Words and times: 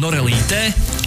Norelītē 0.00 0.60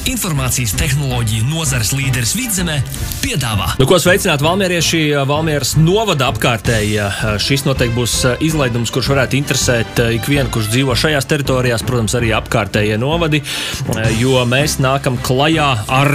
informācijas 0.09 0.73
tehnoloģiju 0.79 1.45
nozares 1.49 1.91
līderis 1.93 2.31
Vidzemē 2.37 2.77
piedāvā. 3.23 3.73
Nu, 3.79 3.85
ko 3.89 3.99
sveicināt 4.01 4.41
Valmierieši, 4.45 5.01
Valmieras 5.29 5.75
novada 5.79 6.29
apkārtēji. 6.33 6.97
Šis 7.43 7.65
noteikti 7.67 7.97
būs 7.97 8.15
izlaidums, 8.45 8.93
kurš 8.93 9.11
varētu 9.13 9.37
interesēt 9.39 10.01
ikvienu, 10.19 10.49
kurš 10.53 10.71
dzīvo 10.73 10.97
šajās 10.97 11.29
teritorijās, 11.29 11.85
protams, 11.85 12.17
arī 12.17 12.33
apkārtējie 12.37 12.97
novadi, 13.01 13.43
jo 14.19 14.41
mēs 14.49 14.79
nākam 14.83 15.19
klajā 15.21 15.69
ar, 15.99 16.13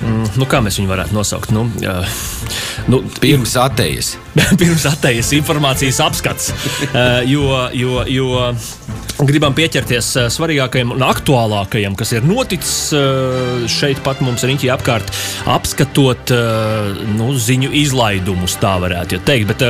mm, 0.00 0.38
nu, 0.40 0.48
kā 0.48 0.62
mēs 0.64 0.80
viņu 0.80 0.94
varētu 0.94 1.18
nosaukt, 1.18 1.52
nu, 1.56 1.68
nu 2.88 3.04
pirms 3.20 3.58
atējas. 3.60 4.16
pirms 4.60 4.86
atējas 4.88 5.32
informācijas 5.38 6.00
apskats, 6.04 6.52
jo, 7.28 7.50
jo, 7.76 8.02
jo 8.08 8.48
gribam 9.26 9.54
pieķerties 9.56 10.12
svarīgākajam 10.30 10.92
un 10.94 11.02
aktuālākajam, 11.02 11.96
kas 11.98 12.12
ir 12.14 12.26
noticis 12.26 12.92
šeit 13.72 13.98
pat 14.04 14.20
mums 14.22 14.44
riņķī 14.46 14.70
apkārt, 14.70 15.10
apskatot 15.50 16.30
nu, 17.16 17.32
ziņu 17.34 17.72
izlaidumus, 17.80 18.54
tā 18.62 18.76
varētu 18.84 19.18
teikt. 19.26 19.50
Bet, 19.50 19.64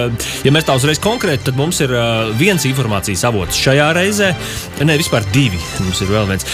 ja 0.45 0.53
mēs 0.53 0.69
tā 0.69 0.77
uzreiz 0.77 1.01
konkrēti, 1.01 1.47
tad 1.49 1.61
mums 1.61 1.81
ir 1.85 1.95
viens 2.41 2.67
informācijas 2.69 3.25
avots 3.31 3.57
šajā 3.57 3.89
reizē, 3.97 4.35
ne 4.85 4.99
vispār 5.01 5.25
divi, 5.33 5.61
mums 5.81 6.03
ir 6.05 6.13
vēl 6.13 6.29
viens. 6.35 6.49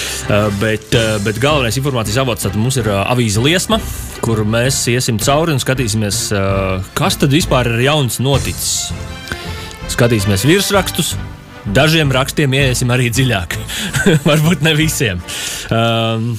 Bet, 0.62 0.94
bet 1.26 1.42
galvenais 1.42 1.78
informācijas 1.80 2.22
avots 2.22 2.50
mums 2.54 2.78
ir 2.78 2.92
avīze 2.94 3.42
Liesma, 3.42 3.80
kur 4.24 4.44
mēs 4.48 4.78
iesim 4.92 5.18
cauri 5.22 5.56
un 5.56 5.62
skatīsimies, 5.62 6.20
kas 6.96 7.18
tad 7.20 7.34
vispār 7.34 7.74
ir 7.74 7.86
jauns 7.88 8.03
noticis. 8.22 8.90
Skatīsimies 9.94 10.46
virsrakstus, 10.48 11.14
Dažiem 11.64 12.10
rakstiem 12.12 12.52
iesim 12.58 12.90
arī 12.92 13.08
dziļāk. 13.08 13.56
Varbūt 14.28 14.64
ne 14.66 14.74
visiem. 14.76 15.24
Um, 15.72 16.34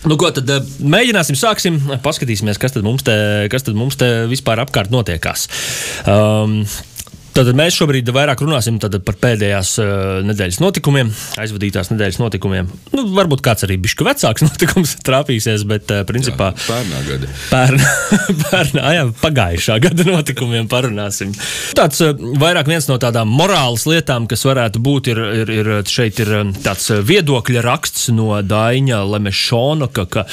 Nu, 0.00 0.16
ko 0.16 0.30
tad 0.32 0.48
mēģināsim, 0.80 1.36
sāksim, 1.36 1.74
paskatīsimies, 2.00 2.56
kas 2.56 2.72
tad 2.72 2.86
mums 2.86 3.04
te, 3.04 3.12
kas 3.52 3.66
tad 3.66 3.76
mums 3.76 3.98
te 4.00 4.06
vispār 4.30 4.62
apkārt 4.62 4.88
notiekās. 4.88 5.42
Um, 6.08 6.62
Tātad 7.30 7.54
mēs 7.54 7.76
šobrīd 7.78 8.08
vairāk 8.10 8.40
runāsim 8.42 8.80
par 8.82 9.16
pēdējās 9.22 9.76
uh, 9.78 9.90
nedēļas 10.26 10.58
notikumiem, 10.62 11.12
aizvadītās 11.38 11.92
nedēļas 11.92 12.18
notikumiem. 12.18 12.70
Nu, 12.90 13.04
varbūt 13.14 13.44
kāds 13.46 13.66
arī 13.66 13.76
bišķi 13.84 14.06
vecāks 14.08 14.44
notikums 14.48 14.96
trāpīsies, 15.06 15.62
bet 15.70 15.92
uh, 15.94 16.02
principā 16.08 16.50
pērnā 16.64 17.04
gada. 17.06 17.30
Pērnā, 17.52 17.92
pērnā, 18.48 18.90
jā, 18.96 19.06
pagājušā 19.22 19.78
gada 19.86 20.08
notikumiem 20.08 20.66
parunāsim. 20.72 21.30
Tāds 21.78 22.02
uh, 22.02 22.16
vairāk 22.42 22.72
viens 22.72 22.90
no 22.90 22.98
tādām 23.02 23.30
morāles 23.30 23.86
lietām, 23.86 24.26
kas 24.30 24.42
varētu 24.50 24.82
būt, 24.82 25.12
ir, 25.14 25.22
ir, 25.44 25.54
ir 25.60 25.72
šeit 25.86 26.18
ir 26.24 26.34
tāds 26.66 26.90
viedokļa 27.06 27.62
raksts 27.66 28.10
no 28.16 28.34
Daņa 28.42 29.04
Lemešona, 29.06 29.90
ka, 29.94 30.08
ka 30.10 30.26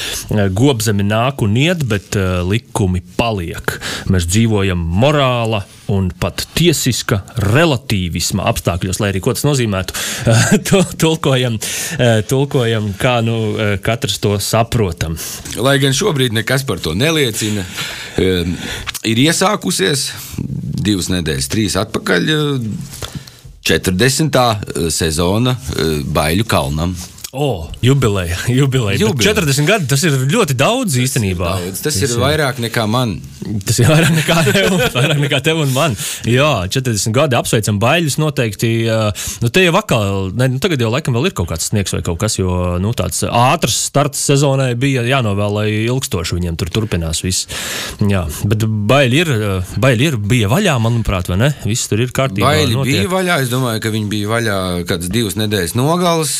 gobzemi 0.49 1.05
nāk 1.05 1.45
un 1.45 1.61
iet, 1.61 1.85
bet 1.87 2.17
likumi 2.47 3.05
paliek. 3.19 3.77
Mēs 4.09 4.25
dzīvojam 4.33 4.81
morāla 4.97 5.61
un 5.93 6.09
pat 6.19 6.43
tiesiska 6.57 7.21
relativisma 7.47 8.45
apstākļos, 8.51 8.99
lai 9.01 9.11
arī 9.13 9.21
ko 9.23 9.33
tas 9.35 9.45
nozīmētu, 9.47 9.95
tulkojam, 11.03 11.57
tulkojam 12.29 12.91
kā 12.99 13.17
nu 13.25 13.37
katrs 13.83 14.19
to 14.23 14.35
saprotam. 14.43 15.17
Lai 15.55 15.77
gan 15.83 15.95
šobrīd 15.95 16.35
nekas 16.37 16.65
par 16.67 16.81
to 16.83 16.95
neliecina, 16.97 17.65
ir 18.17 19.23
iesākusies 19.27 20.09
divas 20.87 21.11
nedēļas, 21.13 21.51
trīs 21.51 21.77
atpakaļ 21.79 22.31
40. 23.67 24.41
sezona 24.93 25.57
Baiļu 26.15 26.47
kalnam. 26.47 26.95
Oh, 27.33 27.67
jubileja, 27.81 28.37
jubileja. 28.47 28.97
jubileja. 28.99 29.33
40 29.35 29.65
gadi 29.67 29.87
tas 29.91 30.03
ir 30.07 30.13
ļoti 30.31 30.55
daudz 30.55 30.93
tas 30.93 31.01
īstenībā. 31.03 31.49
Ir 31.59 31.65
daudz. 31.67 31.81
Tas, 31.83 31.97
tas 31.97 32.05
ir, 32.05 32.13
ir 32.15 32.21
vairāk 32.21 32.61
nekā 32.63 32.85
man. 32.87 33.17
Tas 33.67 33.81
ir 33.81 33.89
vairāk 33.91 34.13
nekā 34.15 34.37
tev, 34.47 34.75
vairāk 34.95 35.19
nekā 35.25 35.39
tev 35.43 35.59
un 35.59 35.73
man. 35.75 35.97
Jā, 36.23 36.47
40 36.71 37.11
gadi 37.15 37.35
apsveicam 37.35 37.81
baļus 37.83 38.15
noteikti. 38.23 38.69
Nu, 39.43 39.51
te 39.51 39.65
jau 39.65 39.73
vakar, 39.75 40.31
ne, 40.39 40.47
nu, 40.53 40.61
tagad 40.63 40.79
jau 40.79 40.91
laikam 40.93 41.17
vēl 41.19 41.27
ir 41.27 41.35
kaut 41.35 41.49
kāds 41.51 41.67
sniegs 41.67 41.91
vai 41.97 41.99
kaut 42.07 42.19
kas, 42.21 42.37
jo 42.39 42.77
nu, 42.79 42.93
tāds 42.95 43.19
ātrs 43.27 43.75
starts 43.89 44.23
sezonai 44.31 44.69
bija 44.79 45.03
jānovēl, 45.07 45.59
lai 45.59 45.67
ilgstoši 45.81 46.39
viņiem 46.39 46.55
tur 46.59 46.71
turpinās 46.79 47.21
viss. 47.27 47.49
Jā, 48.07 48.23
bet 48.47 48.63
baļi 48.63 49.21
ir, 49.25 49.33
baļi 49.83 50.09
ir, 50.13 50.19
bija 50.31 50.47
vaļā, 50.51 50.77
manuprāt, 50.79 51.27
vai 51.27 51.41
ne? 51.43 51.51
Viss 51.67 51.91
tur 51.91 52.05
ir 52.07 52.15
kārtībā. 52.15 52.47
Baļi 52.55 52.71
notiek. 52.79 53.03
bija 53.03 53.13
vaļā, 53.17 53.39
es 53.43 53.51
domāju, 53.51 53.83
ka 53.83 53.91
viņi 53.91 54.11
bija 54.15 54.31
vaļā 54.31 54.57
kādas 54.87 55.11
divas 55.11 55.35
nedēļas 55.39 55.75
nogales, 55.75 56.37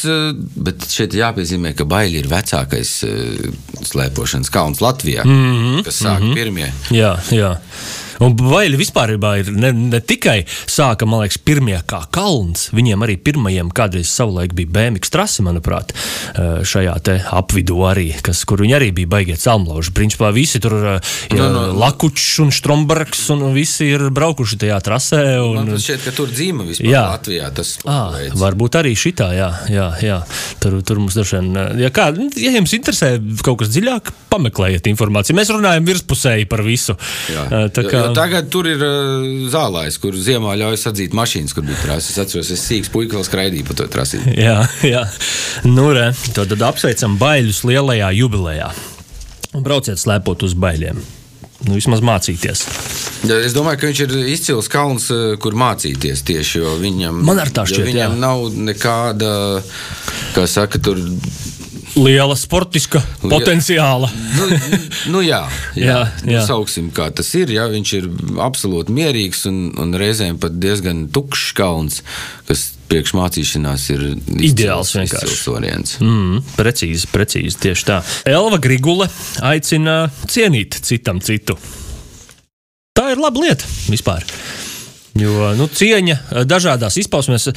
bet 0.56 0.77
Bet 0.78 0.94
šeit 0.94 1.16
jāpiezīmē, 1.18 1.74
ka 1.78 1.88
baili 1.90 2.22
ir 2.22 2.28
vecākais 2.30 2.92
uh, 3.08 3.48
slēpošanas 3.88 4.52
kauns 4.54 4.82
Latvijā, 4.84 5.26
mm 5.26 5.48
-hmm, 5.54 5.84
kas 5.88 6.04
sāk 6.04 6.20
mm 6.22 6.28
-hmm. 6.28 6.36
pirmie. 6.36 6.74
Jā, 6.92 7.18
jā. 7.32 7.58
Un 8.24 8.36
Vaļi 8.38 8.80
vispār 8.80 9.16
ir 9.16 9.52
ne, 9.54 9.72
ne 9.74 10.00
tikai 10.02 10.40
sāka, 10.48 11.08
man 11.10 11.24
liekas, 11.24 11.40
pirmie 11.44 11.78
kā 11.88 12.04
kalns, 12.14 12.70
viņiem 12.76 13.06
arī 13.06 13.18
pirmajiem 13.22 13.70
kādreiz 13.76 14.10
savulaik 14.10 14.56
bija 14.58 14.72
BMX 14.74 15.14
trase, 15.14 15.46
manuprāt, 15.46 15.94
šajā 16.38 16.96
apvidū 17.38 17.78
arī, 17.88 18.10
kas, 18.26 18.44
kur 18.48 18.62
viņi 18.64 18.78
arī 18.78 18.90
bija 18.96 19.12
baigiet 19.18 19.42
salmlauži. 19.44 19.94
Principā 19.98 20.32
visi 20.36 20.62
tur 20.64 20.76
ir 20.78 21.40
no, 21.40 21.50
no, 21.54 21.66
Lakučs 21.78 22.40
un 22.44 22.52
Strombergs 22.56 23.28
un 23.34 23.46
visi 23.56 23.90
ir 23.94 24.08
braukuši 24.14 24.60
tajā 24.64 24.80
trasē. 24.86 25.22
Un, 25.44 25.60
man 25.62 25.82
šķiet, 25.82 26.06
ka 26.08 26.16
tur 26.18 26.32
dzīva 26.34 26.68
vispār 26.68 26.92
jā. 26.92 27.04
Latvijā. 27.14 27.52
Tas 27.58 27.76
à, 27.88 28.00
varbūt 28.38 28.80
arī 28.82 28.94
šitā, 28.98 29.30
jā, 29.38 29.50
jā, 29.72 29.88
jā. 30.04 30.20
Tur, 30.64 30.80
tur 30.88 31.02
mums 31.04 31.18
dažiem, 31.18 31.52
ja, 31.82 31.92
kā, 31.94 32.10
ja 32.40 32.54
jums 32.56 32.74
interesē 32.78 33.16
kaut 33.46 33.62
kas 33.62 33.72
dziļāk, 33.74 34.12
pameklējiet 34.32 34.90
informāciju. 34.92 35.38
Mēs 35.38 35.52
runājam 35.54 35.88
virspusēji 35.88 36.48
par 36.50 36.64
visu. 36.66 36.98
Jā. 37.32 37.68
Tā 37.74 37.86
kā, 37.88 38.07
Jo 38.08 38.16
tagad 38.18 38.50
tur 38.54 38.68
ir 38.72 38.82
zālājs, 39.54 40.00
kur 40.02 40.16
ziemā 40.18 40.56
ļauj 40.60 40.80
sadzīt 40.82 41.16
mašīnas, 41.18 41.54
kur 41.56 41.66
bija 41.68 41.80
trases. 41.84 42.16
Es 42.16 42.22
atceros, 42.24 42.52
es 42.56 42.64
sīgs 42.68 42.92
puika 42.94 43.18
vēl 43.20 43.28
skraidīju 43.28 43.68
pa 43.70 43.78
to 43.82 43.88
trasi. 43.92 44.22
jā, 44.38 44.58
jā. 44.94 45.04
Nu, 45.68 45.90
re, 45.96 46.10
tad, 46.34 46.50
tad 46.54 46.66
apsveicam 46.72 47.20
baļus 47.22 47.64
lielajā 47.68 48.12
jubilejā. 48.22 48.72
Un 49.58 49.64
brauciet 49.66 49.98
slēpot 50.02 50.44
uz 50.46 50.54
baļiem. 50.60 51.00
Nu, 51.66 51.74
vismaz 51.74 52.04
mācīties. 52.06 52.60
Es 53.34 53.54
domāju, 53.56 53.80
ka 53.82 53.88
viņš 53.90 54.00
ir 54.04 54.12
izcils 54.30 54.68
kalns, 54.70 55.08
kur 55.42 55.56
mācīties 55.58 56.22
tieši. 56.28 56.62
Viņam, 56.84 57.24
Man 57.26 57.42
ar 57.42 57.50
tā 57.50 57.64
šķiet, 57.66 57.88
viņam 57.88 58.14
jā. 58.14 58.20
nav 58.22 58.44
nekāda, 58.54 59.32
kā 60.36 60.44
saka, 60.46 60.78
tur 60.78 61.02
liela 61.98 62.36
sportiska 62.38 63.02
Liela. 63.02 63.32
potenciāla. 63.34 64.10
nu, 64.38 64.48
nu 65.16 65.22
jā, 65.26 65.42
jā, 65.76 65.86
jā, 65.86 66.00
nu, 66.24 66.34
jā. 66.38 66.46
sauksim, 66.48 66.90
kā 66.96 67.10
tas 67.16 67.30
ir. 67.38 67.52
Jā, 67.56 67.68
viņš 67.72 67.94
ir 68.00 68.10
absolūti 68.44 68.96
mierīgs 68.96 69.46
un, 69.50 69.62
un 69.82 69.96
reizēm 69.98 70.40
pat 70.42 70.58
diezgan 70.62 71.08
tukšs 71.14 71.54
kalns, 71.58 72.02
kas 72.50 72.70
priekšmācīšanās 72.88 73.88
ir 73.96 74.06
ideāls 74.48 74.94
variants. 75.50 75.98
Mm, 76.04 76.44
precīzi, 76.56 77.10
precīzi, 77.12 77.58
tieši 77.66 77.88
tā. 77.90 78.00
Elva 78.30 78.62
Grigule 78.64 79.10
aicina 79.44 80.06
cienīt 80.30 80.80
citam 80.88 81.20
citu. 81.24 81.58
Tā 82.98 83.12
ir 83.14 83.22
laba 83.22 83.44
lieta 83.44 83.68
vispār. 83.92 84.26
Jo 85.18 85.52
nu, 85.58 85.66
cieņa 85.70 86.46
dažādās 86.46 87.00
izpausmēs 87.02 87.50
uh, 87.50 87.56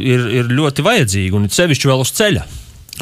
ir, 0.00 0.24
ir 0.40 0.50
ļoti 0.56 0.84
vajadzīga 0.84 1.36
un 1.36 1.48
sevišķi 1.52 1.90
vēl 1.90 2.04
uz 2.04 2.12
ceļa. 2.16 2.46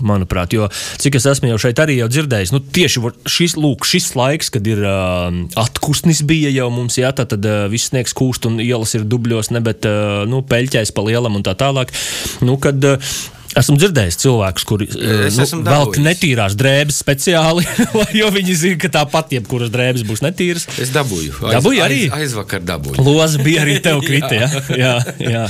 Manuprāt, 0.06 0.54
jo 0.56 0.68
cik 1.02 1.18
es 1.18 1.28
esmu 1.30 1.52
jau 1.52 1.60
šeit 1.66 1.80
arī 1.82 1.98
jau 2.00 2.10
dzirdējis, 2.12 2.52
nu, 2.54 2.60
tieši 2.60 3.02
šis, 3.28 3.56
lūk, 3.60 3.86
šis 3.88 4.12
laiks, 4.18 4.52
kad 4.54 4.66
ir 4.68 4.84
uh, 4.84 5.30
atkustnis, 5.60 6.22
bija 6.26 6.52
jau 6.54 6.68
mums, 6.74 6.98
jā, 7.00 7.12
tā 7.16 7.26
tad 7.28 7.46
uh, 7.48 7.66
viss 7.72 7.92
sniegs 7.92 8.16
kūst 8.16 8.48
un 8.50 8.60
ielas 8.64 8.94
ir 8.98 9.08
dubļos, 9.08 9.52
ne, 9.54 9.64
bet 9.64 9.88
uh, 9.88 10.22
nu, 10.28 10.42
peļķēs 10.46 10.94
pa 10.94 11.04
lielam 11.06 11.38
un 11.38 11.46
tā 11.46 11.56
tālāk. 11.58 11.94
Nu, 12.44 12.58
kad, 12.62 12.84
uh, 12.84 13.18
Esmu 13.56 13.78
dzirdējis 13.80 14.18
cilvēkus, 14.20 14.64
kuri 14.68 14.88
nu, 14.92 15.46
velk 15.64 15.96
netīrās 16.02 16.56
drēbes 16.58 16.98
speciāli, 17.00 17.64
jo 18.20 18.28
viņi 18.34 18.56
zina, 18.60 18.80
ka 18.82 18.90
tāpat 19.00 19.32
jebkuras 19.38 19.72
drēbes 19.72 20.04
būs 20.08 20.22
netīras. 20.24 20.66
Es 20.80 20.92
dabūju. 20.94 21.38
Aiz, 21.40 21.56
dabūju 21.56 21.84
arī. 21.84 22.00
Aiz, 22.12 22.28
aizvakar 22.28 22.62
dabūju. 22.68 23.02
Loza 23.06 23.40
bija 23.42 23.64
arī 23.64 23.78
tev 23.84 24.02
krita, 24.08 24.34
jā. 24.36 24.48
jā, 24.76 24.92
jā. 25.22 25.44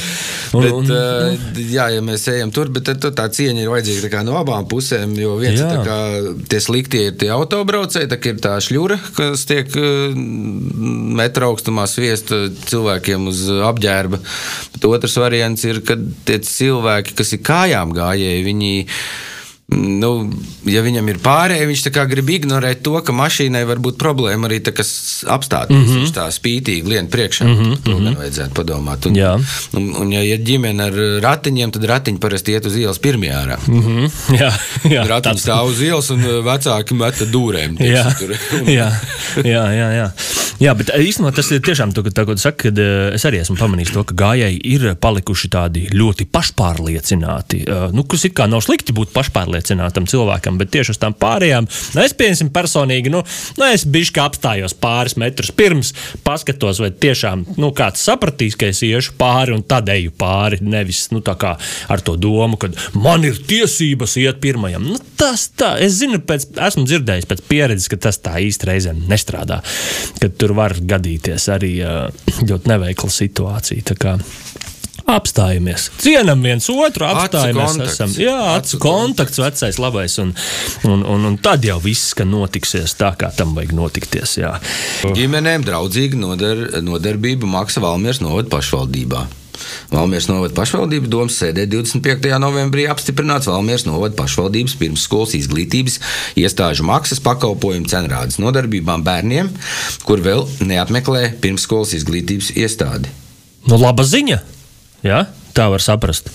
Un, 0.54 0.64
bet, 0.64 0.76
un, 0.76 0.92
uh, 0.94 1.58
jā, 1.58 1.88
ja 1.96 2.04
mēs 2.04 2.28
ejam 2.32 2.52
tur, 2.54 2.70
bet 2.72 2.88
tad, 2.88 3.04
tā 3.18 3.26
cieņa 3.34 3.64
ir 3.64 3.72
vajadzīga 3.72 4.22
no 4.26 4.38
abām 4.40 4.68
pusēm, 4.70 5.12
jo 5.18 5.34
viens 5.40 5.60
jā. 5.60 5.68
ir 5.74 5.84
kā, 5.86 5.98
tie 6.50 6.60
sliktie 6.62 7.04
ir 7.10 7.18
tie 7.20 7.30
autobraucēji, 7.34 8.10
tā 8.10 8.20
ir 8.30 8.40
tā 8.42 8.54
šļura, 8.64 8.98
kas 9.18 9.44
tiek 9.48 9.74
metra 11.18 11.50
augstumā 11.50 11.86
sviesta 11.90 12.46
cilvēkiem 12.68 13.28
uz 13.30 13.44
apģērba. 13.68 14.20
Bet 14.74 14.88
otrs 14.88 15.18
variants 15.20 15.64
ir, 15.68 15.82
kad 15.86 16.02
tie 16.28 16.38
cilvēki, 16.44 17.16
kas 17.18 17.34
ir 17.36 17.42
kājām 17.46 17.87
gājēji, 17.96 18.46
viņi 18.46 18.72
Nu, 19.68 20.30
ja 20.64 20.80
viņam 20.80 21.10
ir 21.12 21.18
pārējai, 21.20 21.66
viņš 21.68 21.82
grib 22.08 22.30
ignorēt 22.32 22.80
to, 22.86 22.94
ka 23.04 23.12
mašīnai 23.12 23.66
var 23.68 23.82
būt 23.84 23.98
problēma 24.00 24.48
arī 24.48 24.62
tā, 24.64 24.72
kas 24.72 25.26
apstāties. 25.28 25.76
Mm 25.76 25.84
-hmm. 25.84 25.98
Viņš 25.98 26.12
tā 26.16 26.24
spītīgi 26.32 26.88
lien 26.88 27.10
priekšā. 27.12 27.44
Mm 27.44 27.56
-hmm. 27.58 27.82
To 27.84 27.98
gan 27.98 28.16
vajadzētu 28.16 28.54
padomāt. 28.56 29.06
Un, 29.06 29.16
Jā. 29.16 29.34
un, 29.76 29.92
un 30.00 30.12
ja 30.12 30.22
ir 30.22 30.40
ģimene 30.40 30.82
ar 30.88 30.96
ratiņiem, 31.20 31.70
tad 31.70 31.84
ratiņi 31.84 32.18
parasti 32.18 32.52
iet 32.52 32.66
uz 32.66 32.76
ielas 32.76 32.98
pirmajā 32.98 33.44
ārā. 33.44 33.58
Mm 33.68 33.82
-hmm. 33.82 34.10
Jā, 34.40 34.52
jā 34.88 35.06
ratiņi 35.06 35.38
stāv 35.38 35.68
uz 35.68 35.80
ielas 35.80 36.10
un 36.10 36.24
vecāki 36.24 36.94
meta 36.94 37.24
dūrēm. 37.24 37.76
Jā. 37.94 38.06
jā, 38.64 38.90
jā, 39.44 39.64
jā, 39.80 39.88
jā. 40.00 40.10
Jā, 40.62 40.74
bet 40.78 40.92
īstenībā 40.94 41.34
tas 41.36 41.50
ir 41.54 41.62
tiešām 41.64 41.94
tā, 41.96 42.04
tā, 42.10 42.26
ko 42.28 42.36
tu 42.38 42.44
saki, 42.44 42.68
kad 42.68 42.82
es 43.16 43.26
arī 43.28 43.42
esmu 43.42 43.58
pamanījis 43.60 43.94
to, 43.96 44.06
ka 44.08 44.18
gājēji 44.24 44.62
ir 44.74 44.88
palikuši 45.00 45.52
tādi 45.52 45.86
ļoti 45.94 46.28
pašpārliecināti. 46.32 47.64
Nu, 47.94 48.04
kas 48.08 48.28
it 48.28 48.36
kā 48.38 48.48
nav 48.50 48.64
slikti 48.66 48.96
būt 48.96 49.14
pašpārliecināti 49.16 49.58
pārliecinātam 49.58 50.06
cilvēkam, 50.08 50.58
bet 50.58 50.72
tieši 50.74 50.94
uz 50.94 51.00
tām 51.00 51.14
pārējām, 51.18 51.68
nu, 51.94 52.02
es 52.02 52.14
pieņemsim 52.16 52.50
personīgi, 52.54 53.12
nu, 53.12 53.22
nu 53.58 53.68
es 53.68 53.86
kā 54.14 54.26
apstājos 54.28 54.74
pāris 54.78 55.16
metrus 55.20 55.50
pirms, 55.54 55.92
paskatos, 56.24 56.80
vai 56.82 56.90
tiešām 56.90 57.44
nu, 57.58 57.72
kāds 57.76 58.02
sapratīs, 58.04 58.56
ka 58.58 58.70
es 58.70 58.82
iešu 58.82 59.16
pāri 59.18 59.54
un 59.54 59.62
tad 59.62 59.88
eju 59.92 60.12
pāri. 60.18 60.60
Nevis 60.62 61.08
nu, 61.12 61.22
ar 61.22 62.02
to 62.04 62.16
domu, 62.16 62.56
ka 62.56 62.70
man 62.94 63.24
ir 63.24 63.38
tiesības 63.48 64.16
iet 64.20 64.40
pirmajam. 64.42 64.86
Nu, 64.92 64.98
tas 65.18 65.48
tā, 65.56 65.76
es 65.82 65.98
zinu, 66.00 66.20
pēc, 66.24 66.48
esmu 66.68 66.86
dzirdējis 66.88 67.28
pēc 67.28 67.44
pieredzes, 67.48 67.88
ka 67.90 68.00
tas 68.08 68.20
tā 68.22 68.38
īsti 68.42 68.68
reizēm 68.68 69.04
nestrādā. 69.10 69.60
Kad 70.22 70.47
tur 70.48 70.56
var 70.56 70.72
gadīties 70.80 71.50
arī 71.52 71.74
ļoti 72.48 72.72
neveikla 72.72 73.12
situācija 73.12 73.84
apstājamies. 75.08 75.86
Cienam 76.02 76.42
viens 76.44 76.66
otru, 76.68 77.06
apstājamies. 77.08 77.78
Esam, 77.86 78.12
jā, 78.20 78.36
acu 78.58 78.76
kontakts, 78.82 79.40
vecais, 79.40 79.78
labais. 79.80 80.18
Un, 80.20 80.34
un, 80.84 81.04
un, 81.14 81.24
un 81.30 81.38
tad 81.40 81.64
jau 81.64 81.78
viss 81.80 82.12
notiksies 82.28 82.92
tā, 83.00 83.14
kā 83.16 83.30
tam 83.32 83.54
vajag 83.56 83.72
notikties. 83.78 84.36
Jā. 84.42 84.52
Ģimenēm 85.16 85.64
draudzīga 85.64 86.20
nodar, 86.20 86.64
nodarbība 86.84 87.48
maksa 87.48 87.80
Valmieras 87.84 88.20
novada 88.20 88.52
pašvaldībā. 88.52 89.24
Valmieras 89.92 90.28
novada 90.30 90.54
pašvaldības 90.56 91.10
domas 91.12 91.38
sēdē 91.40 91.66
25. 91.70 92.28
novembrī 92.42 92.86
apstiprināts 92.90 93.50
Valmieras 93.50 93.86
novada 93.88 94.16
pašvaldības 94.18 94.76
pirmsskolas 94.80 95.34
izglītības 95.38 95.98
iestāžu 96.38 96.86
maksas 96.88 97.22
pakalpojumu 97.24 97.90
cenrādes 97.90 98.40
nodarbībām 98.42 99.04
bērniem, 99.06 99.50
kur 100.08 100.22
vēl 100.24 100.46
neapmeklē 100.64 101.34
pirmsskolas 101.42 101.96
izglītības 101.98 102.54
iestādi. 102.58 103.12
Nu, 103.68 103.80
laba 103.80 104.06
ziņa! 104.06 104.40
Ja? 105.06 105.26
Tā 105.54 105.68
var 105.72 105.82
saprast. 105.84 106.30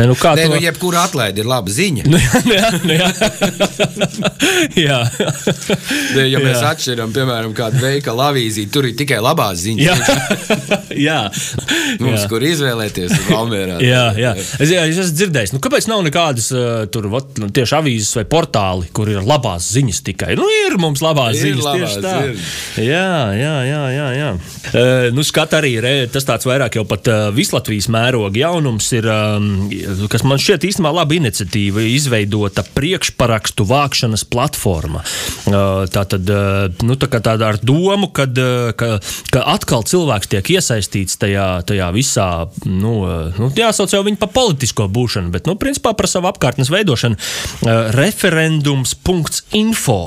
Ne, 0.00 0.06
nu 0.08 0.16
kā 0.16 0.32
Nē, 0.36 0.46
to... 0.48 0.54
nu, 0.54 0.60
jebkura 0.64 1.04
atlaide 1.04 1.42
ir 1.42 1.48
laba 1.48 1.68
ziņa. 1.72 2.06
Nu, 2.08 2.16
jā, 2.16 2.70
nu, 2.86 2.94
jā. 2.96 3.08
jā. 4.80 5.00
Ne, 6.10 6.24
ja 6.26 6.40
mēs 6.42 6.58
jā. 6.58 6.70
atšķiram, 6.72 7.12
piemēram, 7.14 7.52
kādu 7.56 7.80
veikalu 7.82 8.22
avīziju, 8.24 8.70
tur 8.72 8.86
ir 8.88 8.94
tikai 8.98 9.20
labās 9.22 9.60
ziņas. 9.62 9.84
Jā, 9.84 9.94
jā. 11.08 11.18
Mums, 12.00 12.22
jā. 12.24 12.28
kur 12.30 12.44
izvēlēties, 12.44 13.14
ir 13.14 13.28
Valmērā. 13.28 13.78
jā, 13.92 14.04
jā. 14.18 14.32
Es, 14.36 14.72
jā, 14.72 14.84
es 14.88 15.00
esmu 15.04 15.16
dzirdējis, 15.18 15.54
nu, 15.54 15.60
kāpēc 15.64 15.88
nav 15.90 16.02
nekādas 16.06 16.50
uh, 16.54 16.68
tur 16.92 17.08
vat, 17.12 17.32
nu, 17.42 17.50
tieši 17.54 17.76
avīzes 17.78 18.18
vai 18.20 18.24
portāli, 18.30 18.90
kur 18.96 19.10
ir 19.12 19.24
labās 19.26 19.70
ziņas 19.76 20.02
tikai. 20.08 20.32
Nu, 20.40 20.48
ir 20.66 20.78
mums 20.80 21.04
labās 21.04 21.36
ir 21.38 21.50
ziņas 21.50 21.68
labās, 21.68 21.96
tieši 21.96 22.04
tā. 22.06 22.16
Ir. 22.24 22.88
Jā, 22.88 23.12
jā, 23.36 23.54
jā. 23.68 23.82
jā, 23.96 24.08
jā. 24.18 24.30
Uh, 24.70 25.08
nu, 25.16 25.26
skat 25.26 25.56
arī, 25.60 25.76
re, 25.84 25.94
tas 26.12 26.28
tāds 26.28 26.48
vairāk 26.48 26.80
jau 26.80 26.86
pat 26.88 27.12
uh, 27.12 27.28
Vislatvijas 27.36 27.90
mēroga 27.92 28.44
jaunums 28.44 28.92
ir. 28.96 29.10
Um, 29.10 29.68
kas 30.10 30.24
man 30.26 30.38
šķiet 30.40 30.64
īstenībā 30.70 30.92
laba 30.94 31.14
iniciatīva, 31.16 31.82
izveidota 31.90 32.62
priekšparakstu 32.74 33.64
vākšanas 33.68 34.24
platforma. 34.30 35.02
Tā 35.46 36.04
tad 36.12 36.24
nu, 36.84 36.96
tā 37.00 37.20
tāda 37.20 37.44
ar 37.52 37.58
domu, 37.62 38.08
kad, 38.14 38.34
ka, 38.78 38.88
ka 39.32 39.40
atkal 39.54 39.82
cilvēks 39.86 40.30
tiek 40.32 40.46
iesaistīts 40.56 41.18
tajā, 41.20 41.48
tajā 41.68 41.88
visā, 41.94 42.28
nu, 42.66 42.94
nu, 43.38 43.50
jāsauc 43.56 43.94
jau 43.94 44.02
viņu 44.06 44.18
par 44.20 44.30
politisko 44.34 44.88
būšanu, 44.92 45.28
bet, 45.34 45.42
nu, 45.48 45.54
principā 45.60 45.90
par 45.96 46.06
savu 46.10 46.26
apkārtnes 46.30 46.72
veidošanu. 46.72 47.16
Referendums.info. 47.96 50.00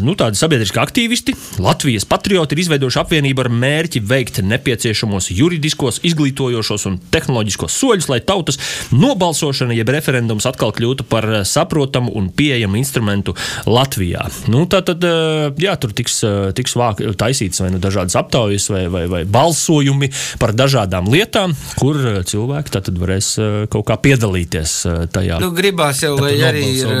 Nu, 0.00 0.12
tādi 0.18 0.40
sabiedriski 0.40 0.78
aktīvisti, 0.82 1.32
Latvijas 1.62 2.04
patrioti 2.08 2.56
ir 2.56 2.62
izveidojuši 2.64 3.02
apvienību 3.02 3.44
ar 3.44 3.50
mērķi 3.52 4.00
veikt 4.06 4.40
nepieciešamos 4.46 5.30
juridiskos, 5.34 6.00
izglītojošos 6.06 6.86
un 6.90 6.98
tehnoloģiskos 7.12 7.76
soļus, 7.80 8.08
lai 8.10 8.20
tautas 8.24 8.60
nobalsošana, 8.94 9.74
jeb 9.76 9.92
referendums 9.94 10.46
atkal 10.48 10.74
kļūtu 10.76 11.06
par 11.10 11.28
eh, 11.28 11.42
saprotamu 11.48 12.12
un 12.18 12.30
pieejamu 12.34 12.78
instrumentu 12.80 13.36
Latvijā. 13.68 14.26
Nu, 14.52 14.64
tā 14.70 14.82
tad 14.86 15.04
eh, 15.06 15.50
jā, 15.60 15.76
tur 15.80 15.94
tiks, 15.96 16.20
eh, 16.26 16.50
tiks 16.56 16.76
vāk, 16.78 17.02
taisīts 17.20 17.62
vai 17.62 17.72
nu 17.74 17.82
dažādas 17.82 18.18
aptaujas 18.20 18.70
vai, 18.72 18.84
vai, 18.92 19.04
vai 19.10 19.22
balsojumi 19.28 20.10
par 20.42 20.54
dažādām 20.56 21.10
lietām, 21.12 21.54
kur 21.80 21.98
cilvēki 22.26 22.76
tad 22.76 22.92
varēs 23.00 23.32
kaut 23.72 23.86
kā 23.88 23.96
piedalīties 24.00 24.76
tajā. 25.14 25.40
Nu, 25.42 25.52
gribās 25.56 26.02
jau, 26.04 26.14
lai 26.20 26.34
arī 26.44 26.66
ir, 26.80 26.94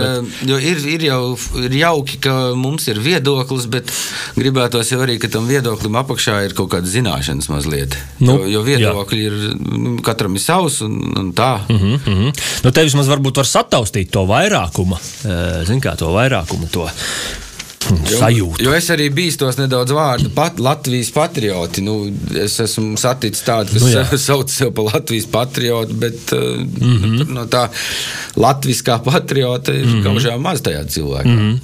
jo 0.48 0.58
ir, 0.60 0.84
ir 0.96 1.08
jau 1.10 1.20
ir 1.64 1.74
jauki, 1.74 2.18
ka 2.22 2.34
mums 2.58 2.86
ir 2.90 3.00
viedoklis, 3.02 3.66
bet 3.70 3.90
gribētos 4.38 4.92
jau 4.92 5.00
arī, 5.04 5.18
ka 5.20 5.30
tam 5.32 5.48
viedoklim 5.50 5.98
apakšā 6.00 6.40
ir 6.46 6.56
kaut 6.58 6.72
kāda 6.74 6.90
zināšanas 6.90 7.50
mazliet. 7.52 7.96
Nu, 8.18 8.38
jo, 8.40 8.50
jo 8.58 8.64
viedokļi 8.66 9.20
jā. 9.20 9.30
ir, 9.30 9.60
nu, 9.70 9.96
katram 10.06 10.36
ir 10.38 10.44
savs 10.44 10.80
un, 10.86 10.98
un 11.20 11.32
tā. 11.36 11.59
Mm 11.68 11.76
-hmm, 11.76 11.98
mm 12.06 12.14
-hmm. 12.14 12.32
Nu, 12.64 12.70
te 12.70 12.84
vismaz 12.84 13.08
varbūt 13.08 13.36
var 13.36 13.46
sataustīt 13.46 14.10
to 14.10 14.24
vairākumu, 14.26 14.96
zin 15.66 15.80
kā 15.80 15.96
to 15.96 16.12
vairākumu. 16.12 16.68
To. 16.70 16.90
Sajūta. 17.90 18.60
Jo, 18.62 18.70
jo 18.70 18.74
es 18.76 18.90
arī 18.92 19.08
bīstos 19.14 19.56
nedaudz 19.58 19.94
vārdu 19.96 20.30
pat, 20.34 20.60
Latvijas 20.62 21.10
patrioti. 21.14 21.82
Nu, 21.82 21.96
es 22.38 22.58
esmu 22.60 22.98
saticis 23.00 23.42
tādu, 23.46 23.72
kas 23.72 24.12
nu, 24.12 24.18
sauc 24.28 24.52
sevi 24.52 24.74
par 24.76 24.92
Latvijas 24.94 25.26
patriotu, 25.30 25.94
bet 25.94 26.32
mm 26.32 26.98
-hmm. 26.98 27.32
no 27.34 27.46
tā 27.46 27.68
latviskā 28.36 29.00
patriota 29.04 29.72
ir 29.72 29.86
mm 29.86 29.92
-hmm. 29.92 30.04
kaut 30.04 30.22
kā 30.22 30.38
maz 30.38 30.62
tajā 30.62 30.84
cilvēkā. 30.84 31.24
Mm 31.24 31.38
-hmm. 31.38 31.58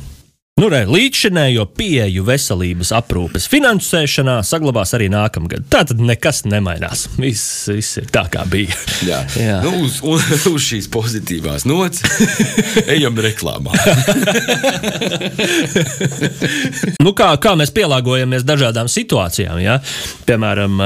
Nu, 0.56 0.70
re, 0.72 0.86
līdzšinējo 0.88 1.66
pieeju 1.76 2.22
veselības 2.24 2.88
aprūpes 2.96 3.44
finansēšanā 3.52 4.38
saglabās 4.48 4.94
arī 4.96 5.10
nākamgad. 5.12 5.66
Tā 5.68 5.82
tad 5.90 6.00
nekas 6.00 6.46
nemainās. 6.48 7.02
Viss, 7.20 7.66
viss 7.68 7.98
ir 8.00 8.06
tā, 8.08 8.22
kā 8.32 8.46
bija. 8.48 8.72
Jā, 9.04 9.18
Jā. 9.36 9.58
Nu, 9.66 9.74
uz, 9.84 9.98
uz, 10.00 10.24
uz 10.48 10.64
šīs 10.64 10.88
pozitīvās 10.88 11.68
nots 11.68 12.00
ejam 12.96 13.20
reklāmā. 13.20 13.76
nu, 17.04 17.12
kā, 17.12 17.36
kā 17.36 17.52
mēs 17.60 17.76
pielāgojamies 17.76 18.48
dažādām 18.48 18.88
situācijām? 18.88 19.60
Ja? 19.60 19.76
Piemēram, 20.24 20.80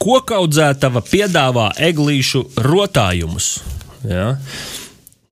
kokaudzētava 0.00 1.04
piedāvā 1.12 1.74
eglīšu 1.92 2.46
rotājumus. 2.64 3.58
Ja? 4.08 4.38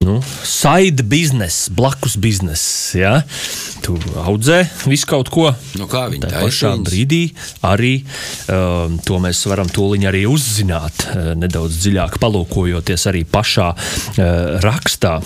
Nu, 0.09 0.19
side 0.47 1.05
biznesa, 1.09 1.73
blakus 1.77 2.17
biznesa. 2.21 2.99
Ja? 2.99 3.15
Tu 3.85 3.97
audzē 4.25 4.62
visu 4.88 5.09
kaut 5.09 5.31
ko. 5.33 5.49
Nu, 5.79 5.88
kā 5.91 6.07
viņi 6.11 6.25
tā 6.27 6.43
pašā 6.43 6.75
viņas? 6.75 6.87
brīdī 6.88 7.23
arī 7.69 7.95
um, 8.03 8.99
to 9.05 9.21
mēs 9.23 9.45
varam 9.50 9.71
tūlīt 9.71 10.09
arī 10.09 10.25
uzzināt, 10.31 11.09
uh, 11.12 11.33
nedaudz 11.38 11.83
dziļāk 11.85 12.19
palūkojoties 12.23 13.09
arī 13.12 13.25
pašā 13.29 13.73
uh, 13.75 14.25
rakstā. 14.65 15.19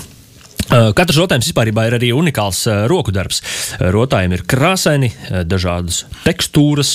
Katrs 0.73 1.19
rotājums 1.21 1.49
vispār 1.51 1.69
ir 1.69 1.97
arī 1.99 2.11
unikāls 2.17 2.65
roku 2.89 3.13
darbs. 3.13 3.43
Rotājiem 3.81 4.37
ir 4.37 4.45
krāsaini, 4.49 5.11
dažādas 5.49 6.05
tekstūras. 6.25 6.95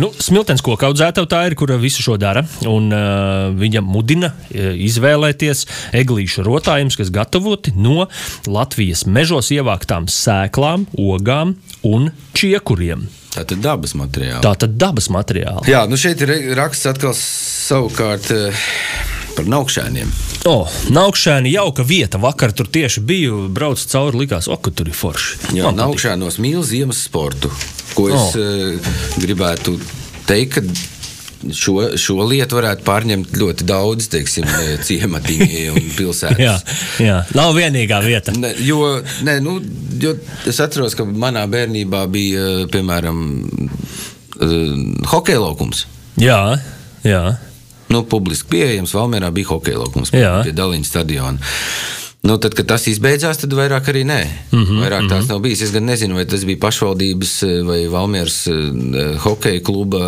Nu, 0.00 0.08
smiltens 0.24 0.64
koka 0.64 0.88
audzētāja 0.88 1.28
tā 1.30 1.42
ir, 1.48 1.56
kura 1.58 1.76
visu 1.80 2.04
šo 2.04 2.16
dara. 2.20 2.44
Un, 2.70 2.88
viņa 3.60 3.82
mudina 3.84 4.32
izvēlēties 4.54 5.66
eglīšu 6.00 6.46
rotājumus, 6.46 6.96
kas 7.00 7.12
gatavoti 7.14 7.74
no 7.76 8.08
Latvijas 8.48 9.04
mežos 9.04 9.52
ievāktām 9.54 10.08
sēklām, 10.08 10.88
ogām 10.96 11.58
un 11.84 12.08
čiekuriem. 12.36 13.08
Tā 13.34 13.42
tad 13.50 13.64
dabas 13.64 13.96
materiāli. 13.98 14.42
Tā 14.46 14.52
tad 14.62 14.76
dabas 14.78 15.10
materiāli. 15.10 15.66
Jā, 15.66 15.84
nu 15.90 15.98
šeit 15.98 16.22
ir 16.22 16.54
raksts 16.54 16.86
atkal 16.86 17.16
savukārt. 17.18 18.30
Par 19.34 19.48
naukšēniem. 19.50 20.10
O, 20.46 20.64
naukšēni 20.94 21.50
jauka 21.54 21.82
vieta. 21.86 22.20
Vakar 22.22 22.52
tur 22.54 22.68
tieši 22.70 23.02
biju, 23.02 23.44
braucu 23.54 23.86
cauri, 23.90 24.24
likās, 24.24 24.46
o, 24.46 24.56
ka 24.60 24.70
tur 24.70 24.90
ir 24.90 24.96
forši. 24.96 25.54
Jā, 25.58 25.72
naukšēnos 25.74 26.38
mīl 26.42 26.62
ziemas 26.66 27.02
sportu, 27.08 27.50
ko 27.96 28.08
es 28.12 28.36
o. 28.36 28.42
uh, 28.42 28.92
gribētu 29.18 29.74
teikt, 30.28 30.60
ka 30.60 31.54
šo, 31.54 31.74
šo 32.00 32.18
lietu 32.28 32.60
varētu 32.60 32.86
pārņemt 32.86 33.34
ļoti 33.40 33.66
daudz, 33.68 34.06
teiksim, 34.12 34.46
ciematiņi 34.86 35.64
un 35.72 35.88
pilsētas. 35.96 36.44
jā, 36.44 36.54
jā, 37.02 37.16
nav 37.36 37.56
vienīgā 37.58 37.98
vieta. 38.04 38.36
Ne, 38.38 38.54
jo, 38.64 39.00
ne, 39.26 39.40
nu, 39.44 39.58
jo 40.00 40.14
es 40.46 40.60
atceros, 40.62 40.94
ka 40.98 41.08
manā 41.08 41.46
bērnībā 41.50 42.04
bija, 42.12 42.68
piemēram, 42.72 43.24
uh, 44.38 44.70
hokeja 45.10 45.42
laukums. 45.42 45.88
Jā, 46.22 46.38
jā 47.02 47.24
nu, 47.88 48.04
publiski 48.08 48.48
pieejams. 48.54 48.94
Valmērā 48.94 49.30
bija 49.34 49.52
hokeja 49.52 49.82
laukums 49.82 50.14
pie, 50.14 50.52
Daliņa 50.54 50.88
stadiona. 50.88 51.52
Nu, 52.24 52.38
tad, 52.40 52.54
kad 52.56 52.70
tas 52.70 52.86
izbeidzās, 52.88 53.36
tad 53.42 53.52
vairāk 53.52 53.90
arī 53.92 54.00
nē. 54.08 54.20
Mm 54.48 54.62
-hmm, 54.62 54.78
vairāk 54.80 55.02
mm 55.02 55.06
-hmm. 55.06 55.10
tās 55.12 55.26
nav 55.28 55.40
bijis. 55.44 55.60
Es 55.60 55.72
gan 55.72 55.84
nezinu, 55.84 56.14
vai 56.14 56.24
tas 56.24 56.44
bija 56.44 56.58
pašvaldības 56.60 57.42
eh, 57.42 57.62
vai 57.68 57.86
Valmieras 57.86 58.46
uh, 58.46 59.20
hokeja 59.20 59.60
kluba 59.60 60.00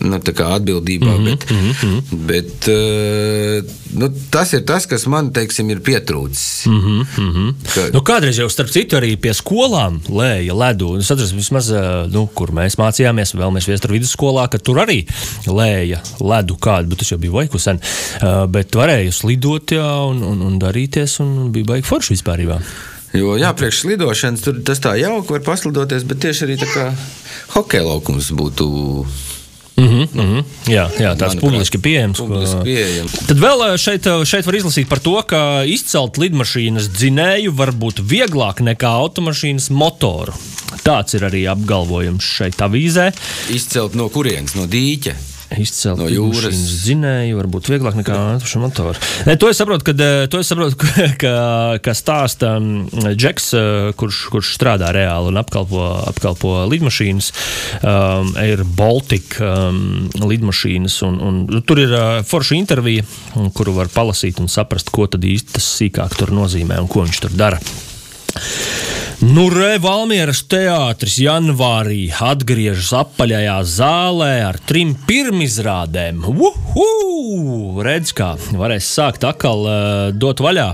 nu, 0.00 0.16
atbildībā. 0.16 1.18
Mm 1.18 1.24
-hmm, 1.24 1.24
bet, 1.24 1.50
mm 1.50 1.72
-hmm. 1.82 2.02
bet 2.26 2.68
uh, 2.68 3.70
nu, 3.98 4.08
tas 4.30 4.52
ir 4.56 4.64
tas, 4.68 4.86
kas 4.90 5.06
man 5.10 5.30
teiksim, 5.34 5.70
ir 5.72 5.80
pietrūcis. 5.84 6.66
Mm 6.66 6.80
-hmm, 6.80 7.06
mm 7.18 7.32
-hmm. 7.32 7.54
Ka... 7.74 7.86
Nu, 7.92 8.00
kādreiz 8.00 8.38
jau 8.38 8.48
starp 8.50 8.70
citu 8.70 8.96
arī 8.96 9.16
pie 9.16 9.34
skolām 9.34 10.00
lēja 10.08 10.54
ledu. 10.58 10.96
Es 10.98 11.10
atceros, 11.10 11.32
vismaz, 11.32 11.70
nu, 12.10 12.26
kur 12.26 12.52
mēs 12.52 12.78
mācījāmies, 12.78 13.34
vēl 13.34 13.50
mēs 13.50 13.68
viestur 13.68 13.92
vidusskolā, 13.92 14.48
ka 14.48 14.58
tur 14.58 14.76
arī 14.76 15.06
lēja 15.46 16.00
ledu 16.20 16.56
kādu, 16.56 16.88
bet 16.88 16.98
tas 16.98 17.10
jau 17.10 17.18
bija 17.18 17.32
vaiku 17.32 17.58
sen. 17.58 17.80
Uh, 18.22 18.46
bet 18.46 18.74
varēja 18.74 19.12
slidot 19.12 19.70
jā, 19.70 20.08
un, 20.10 20.22
un, 20.22 20.42
un 20.42 20.58
darīties. 20.58 21.20
Un 21.20 21.52
bija 21.52 21.64
baigi 21.64 21.86
forši 21.86 22.14
vispār. 22.14 22.40
Jo, 23.14 23.36
jā, 23.38 23.52
priekš 23.54 23.84
slidošanas 23.84 24.42
tur 24.42 24.56
tas 24.66 24.80
tā 24.82 24.96
jauki 24.98 25.36
var 25.36 25.44
paslidoties, 25.46 26.02
bet 26.02 26.18
tieši 26.24 26.44
arī 26.48 26.56
tā 26.58 26.66
kā 26.66 26.88
hokeja 27.54 27.86
laukums 27.86 28.32
būtu. 28.34 28.66
Mm 29.76 29.88
-hmm, 29.88 30.08
mm 30.14 30.20
-hmm. 30.20 30.44
Jā, 30.70 30.88
jā, 30.98 31.16
tāds 31.16 31.40
publiski 31.40 31.78
pieejams. 31.78 32.18
Publiski 32.18 32.56
pieejams. 32.64 33.12
Tad 33.26 33.38
vēl 33.38 33.76
šeit, 33.76 34.06
šeit 34.24 34.46
var 34.46 34.54
izlasīt 34.54 34.88
par 34.88 34.98
to, 34.98 35.22
ka 35.26 35.64
izcelt 35.66 36.18
lidmašīnas 36.18 36.88
dzinēju 36.88 37.50
var 37.56 37.72
būt 37.72 38.00
vieglāk 38.00 38.60
nekā 38.60 38.86
automašīnas 38.86 39.70
motoru. 39.70 40.32
Tāds 40.84 41.14
ir 41.14 41.24
arī 41.24 41.50
apgalvojums 41.50 42.24
šeit 42.24 42.56
avīzē. 42.60 43.12
Izcelt 43.50 43.94
no 43.94 44.08
kurienes? 44.08 44.54
No 44.54 44.66
dīķa 44.66 45.33
izcelt 45.60 46.00
no 46.00 46.08
jūras 46.10 46.56
zinēju, 46.84 47.36
varbūt 47.38 47.68
vieglāk 47.72 47.96
nekā 47.98 48.16
atpūšana 48.36 48.64
motora. 48.64 49.00
Ne, 49.28 49.36
to 49.40 49.50
es 49.52 49.60
saprotu, 49.60 49.86
kad, 49.90 50.00
eh, 50.00 50.26
to 50.30 50.40
es 50.42 50.50
saprotu 50.50 50.78
ka, 51.22 51.34
ka, 51.84 51.94
stāsta 51.96 52.56
Džeks, 53.14 53.48
eh, 53.58 53.90
kurš, 53.98 54.20
kurš 54.34 54.54
strādā 54.56 54.90
reāli 54.94 55.32
un 55.32 55.40
apkalpo, 55.40 55.84
apkalpo 56.10 56.56
lidmašīnas, 56.72 57.30
um, 57.80 58.34
Air 58.40 58.64
Baltic 58.76 59.38
um, 59.42 60.08
lidmašīnas. 60.24 61.00
Un, 61.08 61.18
un, 61.20 61.42
tur 61.66 61.82
ir 61.82 61.94
uh, 61.94 62.20
forša 62.26 62.58
intervija, 62.58 63.06
kuru 63.56 63.76
var 63.78 63.92
palasīt 63.92 64.40
un 64.42 64.50
saprast, 64.52 64.92
ko 64.94 65.08
tad 65.10 65.26
īsti 65.26 65.58
tas 65.58 65.72
sīkāk 65.80 66.16
tur 66.18 66.34
nozīmē 66.34 66.80
un 66.82 66.90
ko 66.90 67.04
viņš 67.04 67.26
tur 67.26 67.36
dara. 67.38 67.60
Nu, 69.24 69.46
re, 69.48 69.78
Valmieras 69.80 70.42
teātris 70.52 71.14
janvārī 71.16 72.10
atgriežas 72.12 72.90
apaļajā 72.98 73.54
zālē 73.72 74.28
ar 74.44 74.58
trim 74.68 74.90
pirmizrādēm. 75.08 76.20
Uhu! 76.28 77.80
Redz, 77.86 78.12
kā 78.16 78.34
varēs 78.52 78.90
sākt 78.98 79.24
atkal 79.24 79.64
uh, 79.64 79.78
dot 80.12 80.42
vaļā, 80.44 80.66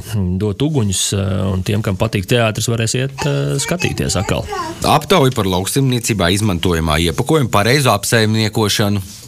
dot 0.42 0.66
uguņus, 0.66 1.04
uh, 1.14 1.30
un 1.52 1.62
tiem, 1.62 1.84
kam 1.86 2.00
patīk 2.00 2.26
teātris, 2.32 2.66
varēs 2.72 2.96
iet 2.98 3.22
uh, 3.22 3.54
skatīties 3.62 4.18
atkal. 4.18 4.42
Aptauja 4.82 5.30
par 5.36 5.46
lauksimniecībā 5.46 6.32
izmantojamā 6.34 6.98
iepakojuma 7.06 7.54
pareizu 7.54 7.94
apsaimniekošanu. 7.94 9.19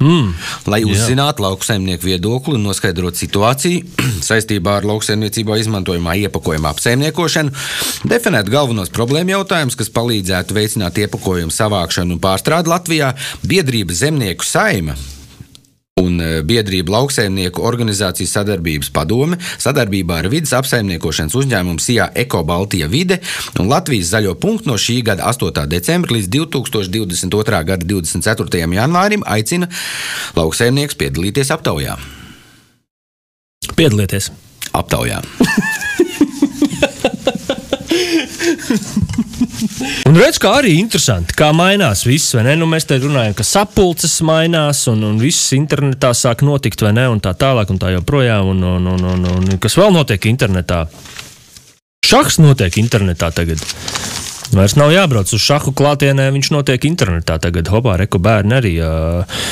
Mm, 0.00 0.32
Lai 0.72 0.80
uzzinātu 0.88 1.44
lauksaimnieku 1.44 2.08
viedokli 2.08 2.56
un 2.56 2.64
noskaidrotu 2.64 3.20
situāciju 3.20 3.84
saistībā 4.30 4.78
ar 4.80 4.88
lauksaimniecībā 4.88 5.58
izmantojamā 5.60 6.16
iepakojuma 6.22 6.72
apsaimniekošanu, 6.72 7.52
definēt 8.08 8.48
galvenos 8.48 8.92
problēmu 8.96 9.36
jautājumus, 9.36 9.76
kas 9.76 9.92
palīdzētu 9.92 10.56
veicināt 10.56 11.04
iepakojumu 11.04 11.52
savākšanu 11.52 12.16
un 12.16 12.24
pārstrādi 12.24 12.72
Latvijā, 12.72 13.12
biedrība 13.44 13.92
Zemnieku 13.92 14.48
saima 14.48 14.96
un 16.00 16.20
e, 16.20 16.28
biedrība 16.46 16.94
lauksaimnieku 16.96 17.62
organizācijas 17.66 18.34
sadarbības 18.38 18.90
padome 18.94 19.38
sadarbībā 19.60 20.20
ar 20.22 20.30
vidas 20.32 20.54
apsaimniekošanas 20.58 21.36
uzņēmumu 21.40 21.82
SIA 21.82 22.10
Eko 22.24 22.42
Baltija 22.48 22.88
vide 22.90 23.20
un 23.60 23.70
Latvijas 23.70 24.12
zaļo 24.14 24.36
punktu 24.40 24.70
no 24.70 24.76
šī 24.80 25.00
gada 25.06 25.28
8. 25.30 25.66
decembra 25.70 26.16
līdz 26.16 26.28
2022. 26.36 27.64
gada 27.72 27.90
24. 27.94 28.66
janvārim 28.80 29.26
aicina 29.26 29.68
lauksaimnieks 30.38 30.98
piedalīties 31.00 31.52
aptaujā. 31.54 31.98
Piedalieties! 33.76 34.30
Aptaujā! 34.76 35.20
Un 40.08 40.16
redz, 40.18 40.38
kā 40.40 40.52
arī 40.60 40.74
interesanti, 40.80 41.34
kā 41.38 41.50
mainās 41.56 42.04
viss. 42.08 42.34
Nu, 42.34 42.68
mēs 42.70 42.86
te 42.88 42.98
runājam, 43.00 43.34
ka 43.38 43.46
sapulces 43.46 44.18
mainās, 44.26 44.84
un, 44.92 45.02
un 45.06 45.18
viss 45.20 45.52
internetā 45.56 46.12
sāk 46.16 46.44
notikt, 46.46 46.84
vai 46.86 46.94
ne, 46.96 47.08
un 47.12 47.20
tā 47.22 47.34
tālāk, 47.38 47.72
un 47.72 47.80
tā 47.80 47.92
joprojām. 47.94 48.54
Un, 48.54 48.64
un, 48.76 48.88
un, 48.94 49.04
un, 49.14 49.28
un, 49.36 49.50
kas 49.62 49.76
vēl 49.80 49.92
notiek 49.94 50.30
internetā? 50.30 50.84
Šachs 52.06 52.40
notiek 52.42 52.80
internetā 52.80 53.30
tagad. 53.34 53.62
Vairs 54.50 54.74
nav 54.74 54.90
jābrauc 54.90 55.30
uz 55.30 55.42
šahu 55.44 55.74
klātienē, 55.78 56.30
viņš 56.34 56.50
notiek 56.56 56.88
internetā. 56.88 57.38
Tagad 57.42 57.70
hopā, 57.70 57.94
reku 58.00 58.18
bērni 58.22 58.56
arī. 58.56 58.74
Uh, 58.82 59.44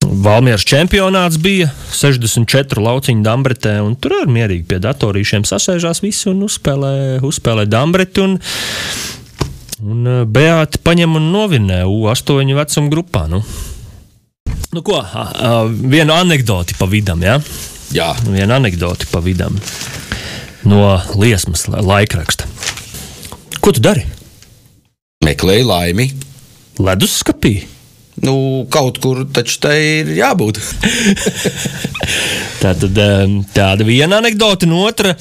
Valmieras 0.00 0.64
čempionāts 0.66 1.38
bija 1.40 1.70
64 1.94 2.82
lauciņu 2.82 3.24
dambretē, 3.24 3.78
un 3.84 3.96
tur 3.96 4.20
arī 4.20 4.34
mierīgi 4.36 4.66
pie 4.70 4.80
datorīšiem 4.82 5.46
sasēžās 5.48 6.02
visi 6.04 6.28
un 6.30 6.44
uzspēlē, 6.46 6.92
uzspēlē 7.26 7.66
dambreti. 7.70 8.24
Un, 8.24 8.36
un 9.82 10.06
Beāti 10.30 10.80
paņem 10.84 11.18
un 11.20 11.30
novinē 11.32 11.82
U8 11.88 12.54
vecuma 12.56 12.92
grupā. 12.92 13.26
Nu. 13.30 13.42
Nu, 14.70 14.82
ko, 14.86 15.00
vienu 15.70 16.14
anekdoti 16.14 16.76
pa 16.78 16.86
vidam, 16.86 17.22
ja? 17.26 17.40
Jā. 17.94 18.12
Vienu 18.26 18.54
anekdoti 18.54 19.08
pa 19.10 19.22
vidam 19.24 19.56
no 20.68 21.00
liesmas 21.16 21.66
laikraksta. 21.68 22.46
Ko 23.60 23.72
tu 23.72 23.82
dari? 23.82 24.04
Meklēju 25.24 25.66
laimi. 25.68 26.06
Leduskapī. 26.80 27.58
Nu, 28.20 28.66
kaut 28.72 28.98
kur 29.00 29.22
taču 29.32 29.58
tai 29.64 29.76
ir 30.00 30.10
jābūt. 30.18 30.60
tā 32.60 32.72
tad 32.80 33.00
tāda 33.54 33.86
viena 33.86 34.20
anekdote, 34.20 34.68
un 34.68 34.76
otra. 34.80 35.14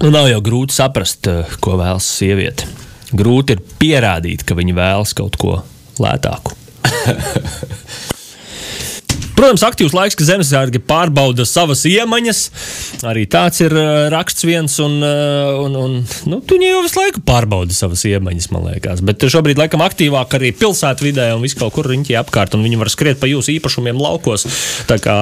Nu, 0.00 0.08
nav 0.08 0.30
jau 0.30 0.38
grūti 0.40 0.72
saprast, 0.72 1.28
ko 1.60 1.74
vēlas 1.76 2.06
sieviete. 2.08 2.64
Grūti 3.12 3.56
ir 3.56 3.60
pierādīt, 3.82 4.46
ka 4.48 4.56
viņa 4.56 4.76
vēlas 4.78 5.12
kaut 5.18 5.36
ko 5.40 5.58
lētāku. 6.00 6.56
Protams, 9.40 9.62
aktīvs 9.64 9.94
laiks, 9.96 10.18
ka 10.20 10.26
zemesārgi 10.28 10.82
pārbauda 10.84 11.46
savas 11.48 11.86
iemaņas. 11.88 12.40
Arī 13.08 13.22
tāds 13.30 13.62
ir 13.64 13.72
raksts 14.12 14.44
viens, 14.44 14.74
un, 14.84 14.98
un, 15.00 15.78
un 15.80 15.94
nu, 16.28 16.40
viņi 16.44 16.68
jau 16.68 16.82
visu 16.84 17.00
laiku 17.00 17.22
pārbauda 17.24 17.72
savas 17.72 18.02
iemaņas, 18.04 18.50
man 18.52 18.66
liekas. 18.68 19.00
Bet 19.06 19.24
šobrīd, 19.32 19.56
laikam, 19.56 19.80
aktīvāk 19.86 20.36
arī 20.36 20.50
pilsētvidē 20.60 21.30
un 21.38 21.40
vis 21.46 21.56
kaut 21.56 21.72
kur 21.72 21.88
riņķī 21.88 22.18
apkārt, 22.20 22.58
un 22.58 22.66
viņi 22.66 22.80
var 22.82 22.92
skriet 22.92 23.20
pa 23.22 23.30
jūsu 23.30 23.54
īpašumiem 23.54 23.96
laukos. 23.96 24.44
Tā 24.90 25.00
kā 25.00 25.16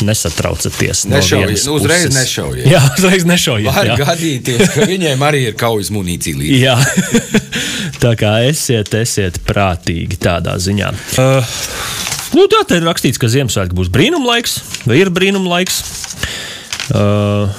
nesatraucaties. 0.00 1.04
Nešaujiet, 1.12 1.60
no 1.66 1.74
nu, 1.74 1.76
uzreiz 1.76 2.08
nešaujiet. 2.16 2.70
Jā, 2.72 2.80
uzreiz 2.96 3.28
nešaujiet. 3.28 3.68
Var 3.68 3.92
jā. 3.92 3.98
gadīties, 4.00 4.64
ka 4.72 4.88
viņiem 4.88 5.26
arī 5.28 5.44
ir 5.50 5.58
kaujas 5.60 5.92
munīcija 5.92 6.40
līdzi. 6.40 6.62
Jā, 6.64 6.78
tā 8.06 8.16
kā 8.16 8.38
esiet, 8.48 8.96
esiet 8.96 9.42
prātīgi 9.44 10.20
tādā 10.24 10.56
ziņā. 10.62 10.94
Uh, 11.20 11.54
Nu, 12.32 12.46
tā 12.48 12.62
ir 12.78 12.86
rakstīts, 12.86 13.20
ka 13.20 13.28
Ziemassvētku 13.28 13.76
būs 13.76 13.90
brīnumlaiks, 13.92 14.56
vai 14.88 15.02
ir 15.02 15.10
brīnumlaiks. 15.12 15.82
Uh, 16.92 17.52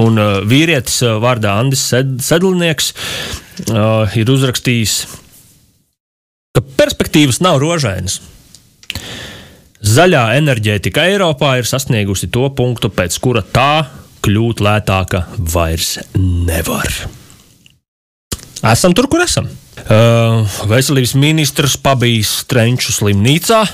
un 0.00 0.20
uh, 0.20 0.42
vīrietis 0.48 1.00
uh, 1.06 1.16
vārdā 1.22 1.56
Andris 1.60 1.82
Sed 1.90 2.18
Sedlnieks 2.24 2.92
uh, 3.72 4.04
ir 4.18 4.30
uzrakstījis, 4.32 4.98
ka 6.56 6.64
perspektīvas 6.78 7.40
nav 7.44 7.60
rožainas. 7.62 8.20
Zaļā 9.82 10.26
enerģētika 10.38 11.08
Eiropā 11.10 11.56
ir 11.58 11.66
sasniegusi 11.66 12.28
to 12.30 12.46
punktu, 12.54 12.92
pēc 12.92 13.16
kura 13.24 13.42
tā 13.42 13.88
kļūt 14.22 14.62
lētāka 14.62 15.24
vairs 15.56 15.96
nevar. 16.14 16.86
Esam 18.62 18.94
tur, 18.94 19.08
kur 19.10 19.24
esam. 19.24 19.48
Uh, 19.82 20.44
veselības 20.68 21.14
ministrs 21.18 21.78
pabijis 21.80 22.30
Strenču 22.44 22.92
slimnīcā. 22.94 23.64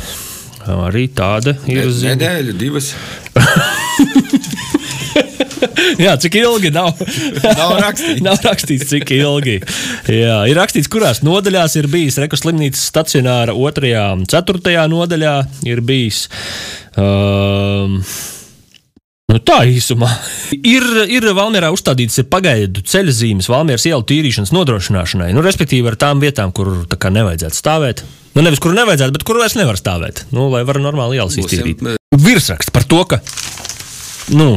Arī 0.69 1.07
tāda 1.17 1.57
ir 1.69 1.88
ziņa. 1.90 2.14
Nedēļa, 2.14 2.55
divas. 2.61 2.93
Jā, 5.99 6.14
cik 6.21 6.37
ilgi 6.38 6.71
nav, 6.75 6.99
nav 7.43 7.75
rakstīts. 7.83 8.23
nav 8.26 8.38
rakstīts, 8.45 8.87
cik 8.90 9.11
ilgi. 9.17 9.59
Jā, 10.12 10.40
ir 10.50 10.59
rakstīts, 10.59 10.90
kurās 10.93 11.23
nodaļās 11.26 11.75
ir 11.81 11.88
bijis 11.90 12.19
Rekas 12.23 12.45
slimnīcas 12.45 12.85
stacionāra, 12.93 13.57
otrajā, 13.57 14.05
ceturtajā 14.31 14.87
nodaļā 14.93 15.35
ir 15.67 15.83
bijis. 15.87 16.26
Um, 16.99 17.99
Nu, 19.28 19.37
tā 19.44 19.58
īsumā. 19.68 20.08
Ir, 20.56 20.85
ir 21.12 21.26
Valmjerā 21.37 21.68
uzstādītas 21.75 22.23
pagaidu 22.32 22.80
ceļa 22.80 23.12
zīmes 23.12 23.50
Valmjeras 23.52 23.85
ielu 23.90 24.06
tīrīšanas 24.08 24.54
nodrošināšanai. 24.56 25.35
Nu, 25.37 25.42
respektīvi, 25.44 25.85
ar 25.90 25.99
tām 26.00 26.23
vietām, 26.23 26.54
kur 26.56 26.87
kā, 26.88 27.11
nevajadzētu 27.12 27.58
stāvēt. 27.58 28.00
Nu, 28.32 28.40
nevis 28.47 28.62
kur 28.64 28.73
nevajadzētu, 28.73 29.12
bet 29.18 29.26
kur 29.28 29.37
vairs 29.42 29.58
nevar 29.58 29.76
stāvēt. 29.76 30.25
Nu, 30.32 30.47
lai 30.49 30.62
varētu 30.64 30.87
normāli 30.87 31.20
ielas 31.20 31.37
iztīrīt. 31.42 31.85
Virsraksts 32.16 32.73
par 32.73 32.88
to, 32.88 33.02
ka 33.11 33.20
nu, 34.32 34.54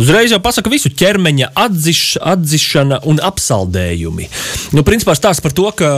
Uzreiz 0.00 0.32
jau 0.32 0.40
pasaka 0.42 0.70
visu 0.72 0.90
ķermeņa 0.96 1.50
atziš, 1.58 2.02
atzišana 2.24 3.02
un 3.08 3.20
apsaldējumi. 3.22 4.28
Nu, 4.72 4.84
principā 4.86 5.14
stāsts 5.18 5.44
par 5.44 5.52
to, 5.56 5.68
ka, 5.76 5.90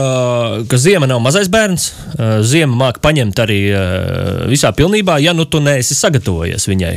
ka 0.69 0.79
ziema 0.81 1.07
nav 1.09 1.21
mazais 1.23 1.49
bērns. 1.51 1.87
Eh, 2.15 2.35
ziema 2.45 2.75
māca 2.83 3.01
paņemt 3.05 3.41
arī 3.45 3.59
eh, 3.71 4.45
visā 4.51 4.73
pilnībā, 4.75 5.17
ja 5.23 5.33
nu 5.37 5.47
tu 5.47 5.63
neesi 5.63 5.97
sagatavojies 5.97 6.67
viņai. 6.69 6.93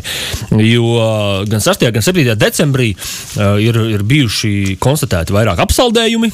Jo 0.64 1.45
gan 1.49 1.62
6. 1.64 1.87
gan 1.95 2.05
7. 2.05 2.35
decembrī 2.38 2.93
eh, 2.93 3.45
ir, 3.62 3.78
ir 3.95 4.07
bijuši 4.09 4.78
konstatēti 4.83 5.37
vairāk 5.37 5.62
apsaldējumi. 5.64 6.33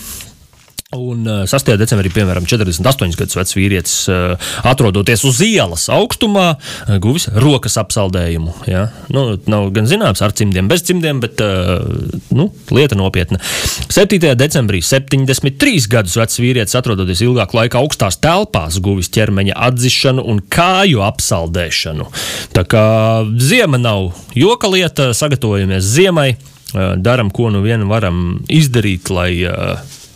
Un 0.94 1.26
6. 1.46 1.72
Eh, 1.72 1.78
decembrī, 1.78 2.10
piemēram, 2.14 2.46
48 2.46 3.16
gadus 3.18 3.36
vecs 3.38 3.56
vīrietis, 3.56 3.94
eh, 4.12 4.50
atrodoties 4.62 5.24
uz 5.26 5.40
ielas 5.42 5.88
augstumā, 5.92 6.56
eh, 6.86 6.98
guvis 7.02 7.26
rokas 7.34 7.76
apsaldējumu. 7.82 8.54
Ja? 8.70 8.88
Nu, 9.10 9.38
nav 9.46 9.72
gan 9.72 9.86
zināms, 9.86 10.22
ar 10.22 10.32
cimdiem, 10.32 10.68
bez 10.68 10.82
cimdiem, 10.82 11.20
bet 11.20 11.38
nu, 12.30 12.52
lieta 12.70 12.94
nopietna. 12.94 13.38
7. 13.88 14.34
decembrī 14.34 14.80
73 14.82 15.88
gadus 15.88 16.14
vecs 16.14 16.38
vīrietis, 16.38 16.76
atrodoties 16.78 17.20
ilgāku 17.20 17.58
laiku 17.58 17.78
augstās 17.82 18.18
telpās, 18.20 18.78
guvis 18.80 19.10
ķermeņa 19.10 19.54
atzišanu 19.54 20.24
un 20.26 20.40
kāju 20.40 21.02
apsaldēšanu. 21.04 22.06
Tā 22.54 22.64
kā 22.64 22.86
ziema 23.38 23.80
nav 23.80 24.14
joka 24.34 24.68
lieta, 24.68 25.10
sagatavojamies 25.12 25.82
ziemai, 25.82 26.36
darām, 26.74 27.30
ko 27.32 27.50
nu 27.50 27.62
vien 27.62 27.86
varam 27.88 28.44
izdarīt, 28.48 29.10
lai 29.10 29.46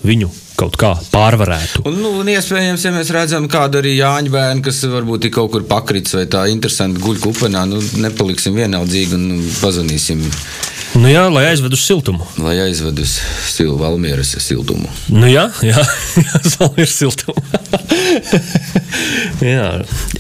viņu 0.02 0.30
kaut 0.58 0.78
kā 0.80 0.94
pārvarētu. 1.12 1.84
Un, 1.88 2.00
nu, 2.02 2.14
un 2.22 2.30
iespējams, 2.32 2.86
ja 2.86 2.94
mēs 2.94 3.12
redzam 3.14 3.46
kādu 3.50 3.82
arī 3.82 3.94
Jāņa 3.98 4.32
bērnu, 4.34 4.64
kas 4.66 4.82
varbūt 4.90 5.28
ir 5.28 5.34
kaut 5.38 5.52
kur 5.54 5.66
pakritis 5.68 6.16
vai 6.18 6.26
tā 6.30 6.46
interesanti 6.52 7.02
guļ 7.04 7.22
kupenā, 7.26 7.64
nu, 7.70 7.82
nepaliksim 8.02 8.58
vienaldzīgi 8.58 9.18
un 9.18 9.30
pazvanīsim. 9.62 10.26
Nu 10.26 10.67
jā, 11.07 11.21
lai 11.31 11.45
aizvedu 11.52 11.76
uz 11.78 11.83
siltumu. 11.87 12.25
Lai 12.43 12.57
aizvedu 12.64 13.05
uz 13.07 13.12
sil 13.47 13.76
Valmieras 13.78 14.33
siltumu. 14.43 14.88
Nu 15.14 15.28
jā, 15.31 15.45
jā, 15.62 15.78
jā 16.25 16.40
Valmieras 16.57 16.95
siltumu. 16.99 17.38
jā, 19.55 19.69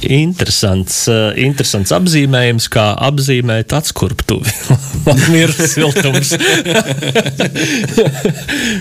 interesants, 0.06 1.00
eh, 1.10 1.40
interesants 1.48 1.94
apzīmējums, 1.96 2.68
kā 2.70 2.92
apzīmēt 3.08 3.74
atskurptuvi. 3.74 4.54
Valmieras 5.08 5.72
siltums. 5.72 6.36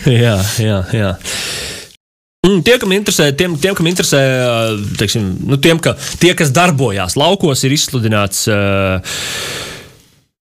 jā, 0.06 0.36
jā, 0.62 0.78
jā. 0.94 1.16
Mm, 2.46 2.62
tie, 2.64 2.76
kam 2.80 2.94
interesē, 2.94 3.32
tiem, 3.34 3.58
tiem, 3.60 3.74
kam 3.76 3.90
interesē 3.90 4.22
teiksim, 5.00 5.34
nu, 5.50 5.58
tiem, 5.58 5.82
ka, 5.82 5.96
tie, 6.22 6.36
kas 6.38 6.54
darbojās 6.56 7.18
laukos, 7.18 7.66
ir 7.66 7.74
izsludināts 7.76 8.46
uh, 8.54 9.18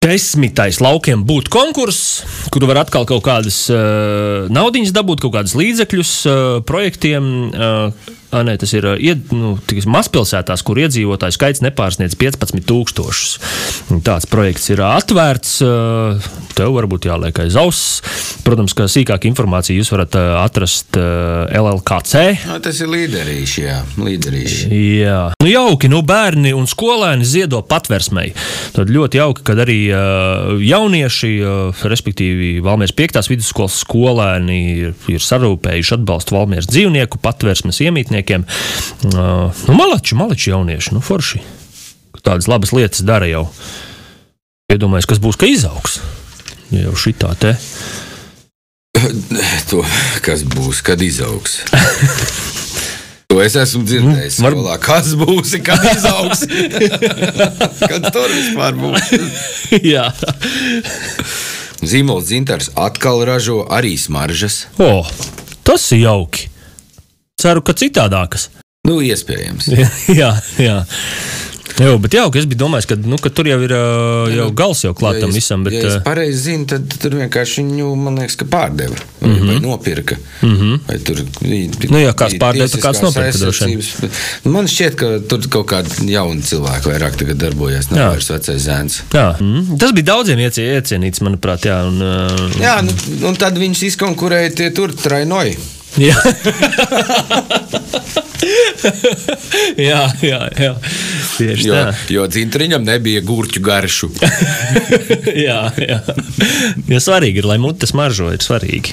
Desmitais 0.01 0.79
laukiem 0.81 1.27
būtu 1.29 1.53
konkurss, 1.53 2.23
kur 2.49 2.65
var 2.65 2.79
atkal 2.81 3.03
kaut 3.05 3.21
kādas 3.27 3.59
uh, 3.69 4.47
naudas 4.49 4.95
dabūt, 4.97 5.21
kaut 5.21 5.35
kādus 5.35 5.53
līdzekļus 5.61 6.13
uh, 6.25 6.39
projektiem. 6.65 7.27
Uh, 7.53 8.15
A, 8.31 8.45
nē, 8.47 8.55
tas 8.63 8.71
ir 8.79 8.87
ied, 9.03 9.33
nu, 9.35 9.57
mazpilsētās, 9.91 10.63
kur 10.63 10.79
iedzīvotāju 10.79 11.35
skaits 11.35 11.65
nepārsniedz 11.65 12.15
15,000. 12.21 14.01
Tāds 14.07 14.29
projekts 14.31 14.71
ir 14.71 14.83
atvērts. 14.87 15.57
Tev 16.55 16.75
varbūt 16.77 17.09
jāliek 17.11 17.41
aiz 17.43 17.57
auss. 17.59 17.99
Protams, 18.47 18.75
ka 18.77 18.87
sīkāku 18.91 19.27
informāciju 19.31 19.81
jūs 19.81 19.91
varat 19.91 20.15
atrast 20.45 20.95
LLKC. 20.95 22.23
No, 22.47 22.61
tas 22.63 22.79
ir 22.83 22.91
līderīši, 22.93 23.65
jā. 23.67 23.81
Līderīši. 23.99 24.71
Jā. 25.01 25.19
Nu, 25.43 25.51
jauki, 25.51 25.91
nu 25.91 26.05
bērni 26.07 26.55
un 26.57 26.71
skolēni 26.71 27.27
ziedo 27.27 27.65
patversmei. 27.67 28.31
Tad 28.77 28.95
ļoti 28.95 29.21
jauki, 29.21 29.45
kad 29.51 29.59
arī 29.67 29.81
jaunieši, 30.71 31.33
respektīvi 31.83 32.53
Valmieras 32.63 32.95
5. 32.95 33.21
vidusskolas 33.33 33.81
skolēni 33.83 34.61
ir, 34.87 34.95
ir 35.11 35.27
sarūpējuši 35.27 35.97
atbalstu 35.99 36.39
Valmieras 36.39 36.71
dzīvnieku 36.71 37.19
patversmes 37.25 37.83
iemītnieku 37.83 38.20
strādniekiem. 38.21 38.45
Uh, 39.05 39.53
nu, 39.69 39.75
malači, 39.75 40.15
malači 40.15 40.51
jaunieši, 40.51 40.95
nu, 40.95 41.01
forši. 41.01 41.41
Tādas 42.23 42.49
labas 42.49 42.73
lietas 42.73 43.01
dara 43.01 43.27
jau. 43.27 43.49
Iedomājieties, 44.71 45.09
kas 45.09 45.21
būs, 45.21 45.39
ka 45.41 45.47
izaugs 45.49 46.01
jau 46.71 46.95
šitā 46.95 47.35
te. 47.39 47.57
To, 49.71 49.81
kas 50.21 50.43
būs, 50.45 50.83
kad 50.85 51.01
izaugs? 51.01 51.63
To 53.31 53.39
es 53.39 53.55
esmu 53.55 53.85
dzirdējis. 53.87 54.41
Var... 54.43 54.55
Skolā. 54.57 54.77
Kas 54.83 55.13
būs, 55.15 55.53
kad 55.63 55.85
izaugs? 55.87 56.41
kad 57.93 58.09
tur 58.11 58.27
vispār 58.27 58.75
būs? 58.75 59.13
Jā. 59.87 60.09
Zīmols 61.79 62.27
dzintars 62.27 62.73
atkal 62.75 63.23
ražo 63.23 63.63
arī 63.71 63.95
smaržas. 63.95 64.65
O, 64.83 65.07
tas 65.63 65.87
ir 65.95 66.03
jauki. 66.09 66.51
Ceru, 67.41 67.65
ka 67.65 67.77
citādākas. 67.77 68.51
Nu, 68.89 68.99
iespējams. 69.05 69.71
jā, 70.21 70.35
jā. 70.61 70.81
Jā, 71.81 71.93
bet 72.03 72.13
jau, 72.13 72.27
es 72.37 72.47
domājis, 72.59 72.87
ka, 72.91 72.97
nu, 73.09 73.17
ka 73.21 73.31
tur 73.33 73.49
jau 73.49 73.57
ir 73.65 73.73
jau 73.73 74.49
gals 74.57 74.83
jau 74.85 74.91
klātam 74.97 75.31
ja 75.31 75.37
visam. 75.37 75.63
Bet, 75.65 75.77
ja 75.79 75.87
es 75.89 76.03
pareizi 76.05 76.41
zinu, 76.51 76.67
tad 76.69 76.93
tur 77.01 77.15
vienkārši 77.17 77.63
viņu, 77.63 77.93
man 77.97 78.19
liekas, 78.21 78.37
ka 78.41 78.49
pārdeva 78.51 78.99
vai, 78.99 79.31
mm 79.31 79.37
-hmm. 79.37 79.49
vai 79.49 79.57
nopirka. 79.65 80.19
Mm 80.43 80.57
-hmm. 80.59 80.81
Vai 80.89 80.99
tur, 80.99 81.23
nu, 81.95 82.03
jā, 82.03 82.13
kāds 82.13 82.37
pārdeva, 82.43 82.69
tad 82.69 82.85
kāds 82.85 83.03
nopirka. 83.07 84.51
Man 84.51 84.69
šķiet, 84.69 84.95
ka 85.01 85.11
tur 85.29 85.49
kaut 85.49 85.67
kādi 85.73 86.11
jauni 86.11 86.43
cilvēki 86.43 86.93
vairāk 86.93 87.17
tagad 87.17 87.37
darbojas, 87.37 87.91
nav 87.91 88.13
vairs 88.13 88.31
vecais 88.31 88.63
zēns. 88.69 89.01
Jā, 89.15 89.37
mm. 89.41 89.79
tas 89.79 89.93
bija 89.93 90.13
daudziem 90.13 90.39
iecienīts, 90.39 91.25
manuprāt, 91.25 91.65
jā. 91.65 91.81
Un, 91.89 92.03
uh... 92.03 92.61
Jā, 92.61 92.81
nu, 92.83 92.93
un 93.29 93.37
tad 93.37 93.57
viņš 93.59 93.83
izkonkurēja 93.93 94.55
tie 94.55 94.71
tur 94.71 94.93
trainoji. 94.93 95.57
Jā. 95.99 96.15
jā, 99.91 100.03
jā, 100.23 100.39
jā. 100.55 100.75
Tieši 101.37 101.67
jo, 101.67 101.75
tā. 101.75 101.95
Jo 102.13 102.27
dzintriņam 102.31 102.85
nebija 102.87 103.21
gurķu 103.27 103.61
garšu. 103.65 104.11
jā, 105.47 105.73
jā. 105.75 105.99
Jo 106.91 106.99
svarīgi 107.03 107.39
ir, 107.43 107.47
lai 107.51 107.59
mutes 107.63 107.95
maržo, 107.97 108.31
ir 108.35 108.43
svarīgi. 108.45 108.91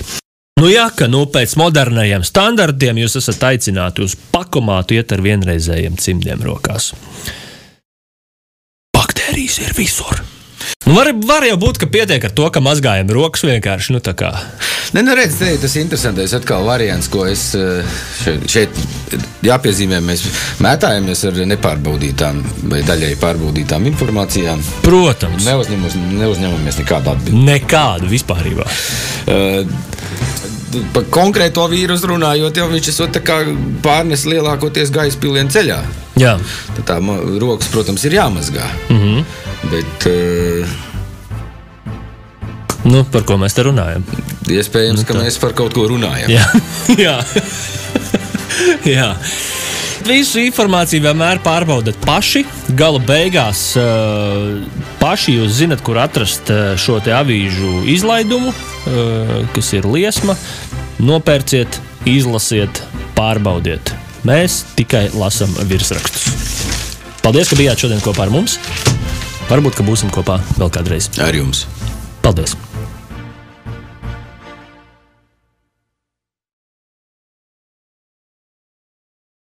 Nu, 0.57 0.65
jā, 0.71 0.87
ka 0.97 1.05
nu, 1.11 1.25
pēc 1.29 1.53
modernajiem 1.59 2.23
standartiem 2.25 2.97
jūs 3.03 3.15
esat 3.19 3.43
aicināti 3.51 4.01
uz 4.01 4.15
pakomātu 4.33 4.93
iet 4.97 5.11
ar 5.13 5.21
vienreizējiem 5.21 5.95
cimdiem 6.01 6.41
rokās. 6.47 6.83
Baktērijas 8.97 9.61
ir 9.67 9.71
visur. 9.77 10.36
Nu, 10.87 10.93
var, 10.95 11.09
var 11.27 11.43
jau 11.43 11.57
būt, 11.59 11.81
ka 11.81 11.87
pietiek 11.91 12.23
ar 12.23 12.31
to, 12.31 12.45
ka 12.53 12.61
mazgājam 12.63 13.09
rokas 13.11 13.41
vienkārši. 13.43 13.91
Nu, 13.91 13.99
ne, 14.95 15.01
nu, 15.03 15.15
redz, 15.19 15.35
te, 15.35 15.49
tas 15.59 15.73
ir 15.75 15.83
interesantais 15.83 16.31
atkal 16.37 16.63
variants, 16.63 17.09
ko 17.11 17.25
es 17.27 17.49
eh, 17.59 17.97
šeit, 18.21 18.45
šeit 18.47 18.79
jāpiezīmē. 19.43 19.99
Mēs 20.07 20.23
mētājamies 20.63 21.25
ar 21.27 21.41
nepārbaudītām 21.51 22.39
vai 22.71 22.79
daļai 22.87 23.17
pārbaudītām 23.19 23.89
informācijām. 23.91 24.63
Protams. 24.85 25.43
Neuzņemus, 25.49 25.99
neuzņemamies 26.21 26.79
nekādu 26.79 27.11
atbildību. 27.17 27.43
Nekādu 27.51 28.13
vispār. 28.13 28.47
Uh, 29.27 29.67
Par 30.93 31.05
konkrēto 31.11 31.63
vīrusu 31.71 32.09
runājot, 32.11 32.57
jau 32.59 32.65
viņš 32.69 32.89
ir 32.91 33.51
pārnesis 33.83 34.27
lielākoties 34.27 34.91
gaisa 34.93 35.19
pilienu 35.19 35.51
ceļā. 35.51 35.77
Jā. 36.19 36.33
Tad 36.75 36.83
tā 36.89 36.97
rokas, 37.39 37.69
protams, 37.71 38.03
ir 38.07 38.17
jāmazgā. 38.19 38.67
Mm 38.89 38.99
-hmm. 38.99 39.46
Bet, 39.65 40.05
uh, 40.05 40.67
nu, 42.85 43.03
par 43.11 43.25
ko 43.27 43.37
mēs 43.41 43.57
te 43.57 43.65
runājam? 43.67 44.05
Iespējams, 44.47 45.01
nu, 45.01 45.07
ka 45.07 45.17
mēs 45.17 45.39
par 45.41 45.55
kaut 45.57 45.73
ko 45.75 45.87
runājam. 45.91 46.29
Jā. 46.31 46.45
Jā. 47.05 47.17
Jā. 48.97 49.09
Visu 50.07 50.39
informāciju 50.39 51.03
vienmēr 51.03 51.41
pārbaudat 51.43 51.97
paši. 52.05 52.45
Gala 52.77 53.01
beigās 53.03 53.73
uh, 53.81 54.61
paši 55.01 55.35
jūs 55.39 55.57
zinat, 55.59 55.83
kur 55.83 55.99
atrast 55.99 56.53
šo 56.79 57.01
avīžu 57.01 57.81
izlaidumu, 57.91 58.53
uh, 58.53 59.37
kas 59.57 59.73
ir 59.75 59.89
liesma. 59.89 60.37
Nopērciet, 61.03 61.81
izlasiet, 62.09 62.81
pārbaudiet. 63.17 63.91
Mēs 64.27 64.63
tikai 64.77 65.07
lasām 65.15 65.53
virsrakstus. 65.69 66.31
Paldies, 67.23 67.51
ka 67.51 67.59
bijāt 67.59 67.83
šodien 67.83 68.01
kopā 68.03 68.25
ar 68.25 68.33
mums. 68.33 68.57
Varbūt, 69.47 69.77
ka 69.79 69.87
būsim 69.87 70.11
kopā 70.11 70.41
vēl 70.59 70.71
kādreiz. 70.75 71.07
Ar 71.23 71.35
jums. 71.35 71.63
Paldies! 72.25 72.57